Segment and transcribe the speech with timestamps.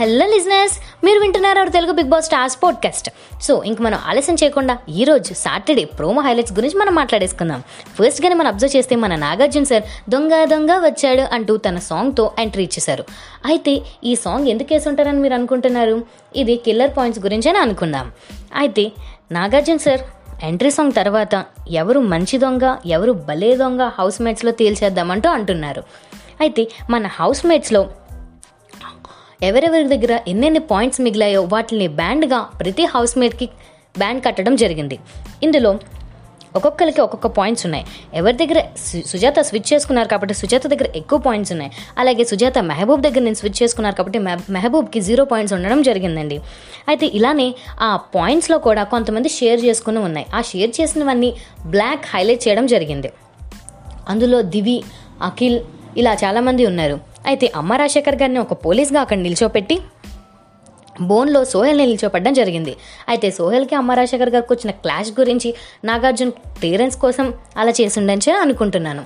[0.00, 3.10] Hello listeners మీరు వింటున్నారు our Telugu Bigg Boss stars podcast.
[3.42, 7.62] So ఇంక మనం ఆలస్యం చేయకుండా ఈరోజు సాటర్డే ప్రోమో హైలైట్స్ గురించి మనం మాట్లాడేసుకుందాం.
[7.94, 13.04] ఫస్ట్గానే మనం అబ్జర్వ్ చేస్తే మన నాగార్జున సార్ దొంగ దొంగ వచ్చాడు అంటూ తన సాంగ్తో ఎంట్రీ ఇచ్చేశారు.
[13.46, 16.04] అయితే ఈ సాంగ్ ఎందుకు వేసుంటారని మీరు అనుకుంటున్నారు?
[16.36, 18.12] ఇది కిల్లర్ పాయింట్స్ గురించని అనుకుందాం.
[18.56, 18.92] అయితే
[19.32, 20.00] నాగార్జున సార్
[20.44, 25.82] ఎంట్రీ సాంగ్ తర్వాత ఎవరు మంచి దొంగ ఎవరు భలే దొంగ హౌస్ మేట్స్లో తేల్చేద్దామంటూ అంటున్నారు.
[26.40, 27.86] అయితే మన హౌస్ మేట్స్లో
[29.42, 33.46] ఎవరెవరి దగ్గర ఎన్నెన్ని పాయింట్స్ మిగిలాయో వాటిని బ్యాండ్గా ప్రతి హౌస్ మేట్కి
[33.98, 34.98] బ్యాండ్ కట్టడం జరిగింది.
[35.42, 35.78] ఇందులో
[36.56, 37.84] ఒక్కొక్కరికి ఒక్కొక్క పాయింట్స్ ఉన్నాయి.
[38.14, 38.64] ఎవరి దగ్గర
[39.06, 41.72] సుజాత స్విచ్ చేసుకున్నారు కాబట్టి సుజాత దగ్గర ఎక్కువ పాయింట్స్ ఉన్నాయి.
[41.98, 46.40] అలాగే సుజాత మెహబూబ్ దగ్గర నేను స్విచ్ చేసుకున్నారు కాబట్టి మెహ- మెహబూబ్కి జీరో పాయింట్స్ ఉండడం జరిగిందండి.
[46.88, 50.26] అయితే ఇలానే ఆ పాయింట్స్లో కూడా కొంతమంది షేర్ చేసుకుని ఉన్నాయి.
[50.34, 51.34] ఆ షేర్ చేసినవన్నీ
[51.66, 53.12] బ్లాక్ హైలైట్ చేయడం జరిగింది.
[54.08, 54.84] అందులో దివి
[55.22, 55.60] అఖిల్
[55.96, 57.15] ఇలా చాలామంది ఉన్నారు.
[57.26, 59.78] అయితే అమ్మ రాజశేఖర్ గారిని ఒక పోలీస్గా అక్కడ నిల్చోపెట్టి
[61.00, 62.76] బోన్లో సోహెల్ని నిల్చోపడడం జరిగింది.
[63.08, 65.54] అయితే సోహెల్కి అమ్మ రాజశేఖర్ గారికి వచ్చిన క్లాష్ గురించి
[65.84, 69.04] నాగార్జున క్లియరెన్స్ కోసం అలా చేసిండని అనుకుంటున్నాను.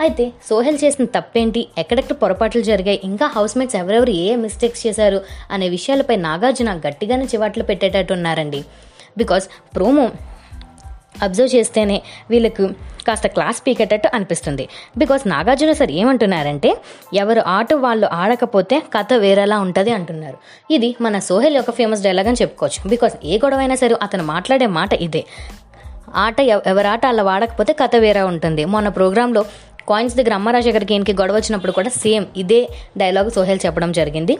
[0.00, 1.68] అయితే సోహెల్ చేసిన తప్పేంటి?
[1.78, 3.00] ఎక్కడెక్కడ పొరపాట్లు జరిగాయి?
[3.04, 5.20] ఇంకా హౌస్ మేట్స్ ఎవరెవరు ఏ మిస్టేక్స్ చేశారు?
[5.50, 8.64] అనే విషయాలపై నాగార్జున గట్టిగానే చివాట్లు పెట్టేటట్టు ఉన్నారండి.
[9.18, 10.10] బికాస్ ప్రోమో
[11.22, 12.70] అబ్జర్వ్ చేస్తేనే వీళ్ళకు
[13.10, 14.68] కాస్త క్లాస్ పీకేటట్టు అనిపిస్తుంది.
[14.96, 16.76] బికాస్ నాగార్జున సార్ ఏమంటున్నారంటే
[17.14, 20.38] ఎవరు ఆట వాళ్ళు ఆడకపోతే కథ వేరేలా ఉంటుంది అంటున్నారు.
[20.72, 22.88] ఇది మన సోహెల్ యొక్క ఫేమస్ డైలాగ్ అని చెప్పుకోవచ్చు.
[22.88, 25.24] బికాస్ ఏ గొడవ అయినా సరే అతను మాట్లాడే మాట ఇదే.
[26.14, 28.64] ఆట ఎవ- ఎవరి ఆట అలా వాడకపోతే కథ వేరే ఉంటుంది.
[28.64, 29.42] మొన్న ప్రోగ్రాంలో
[29.88, 34.38] కాయిన్స్ దగ్గర అమ్మ గారికి ఈయనకి గొడవ వచ్చినప్పుడు కూడా సేమ్ ఇదే డైలాగ్ సోహెల్ చెప్పడం జరిగింది.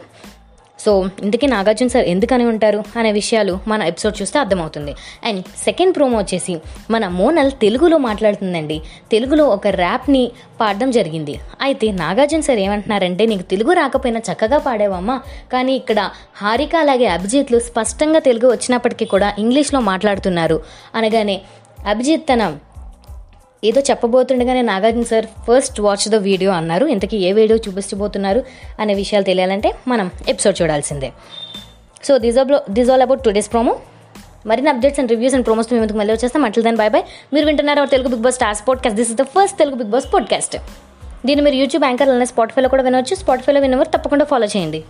[0.85, 4.93] సో ఇందుకే నాగార్జున సార్ ఎందుకని ఉంటారు అనే విషయాలు మన ఎపిసోడ్ చూస్తే అర్థమవుతుంది.
[5.23, 6.57] అండ్ సెకండ్ ప్రోమో వచ్చేసి
[6.89, 8.81] మన మోనల్ తెలుగులో మాట్లాడుతుందండి.
[9.11, 11.39] తెలుగులో ఒక ర్యాప్ని పాడడం జరిగింది.
[11.61, 15.21] అయితే నాగార్జున సార్ ఏమంటున్నారంటే నీకు తెలుగు రాకపోయినా చక్కగా పాడేవమ్మా.
[15.53, 16.09] కానీ ఇక్కడ
[16.41, 20.63] హారిక అలాగే అభిజిత్లు స్పష్టంగా తెలుగు వచ్చినప్పటికీ కూడా ఇంగ్లీష్లో మాట్లాడుతున్నారు.
[20.95, 21.41] అనగానే
[21.87, 22.57] అభిజిత్ తన
[23.63, 26.85] ఏదో చెప్పబోతుండగానే Nagarjuna sir first watch the video అన్నారు.
[26.85, 28.43] ఇంతకీ ఏ వీడియో చూపించబోతున్నారు
[28.79, 31.11] అనే విషయాలు తెలియాలంటే మనం ఎపిసోడ్ చూడాల్సిందే.
[32.03, 33.79] So this all this all about today's promo
[34.45, 36.45] మరిన్ని updates and reviews and promos మేము మళ్ళీ వచ్చేస్తాం?
[36.45, 39.57] అట్ల దాని బై బై మీరు వింటున్నారు Telugu Bigg Boss stars podcast this is the first
[39.57, 40.57] Telugu Bigg Boss podcast
[41.25, 43.15] దీన్ని మీరు యూట్యూబ్ యాంకర్ అలానే స్పాటిఫైలో కూడా వినవచ్చు.
[43.15, 44.83] స్పాటిఫైలో విన్నవారు తప్పకుండా ఫాలో చేయండి.